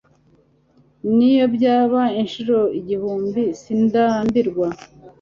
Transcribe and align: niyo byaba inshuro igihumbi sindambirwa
niyo 1.15 1.45
byaba 1.55 2.01
inshuro 2.21 2.57
igihumbi 2.79 3.43
sindambirwa 3.61 4.67